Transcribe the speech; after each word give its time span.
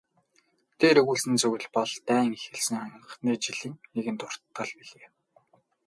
Дээр 0.79 0.97
өгүүлсэн 1.01 1.35
зүйл 1.41 1.67
бол 1.75 1.91
дайн 2.09 2.31
эхэлсэн 2.37 2.75
анхны 2.85 3.31
жилийн 3.43 3.75
нэгэн 3.95 4.15
дуртгал 4.19 4.71
билээ. 4.79 5.07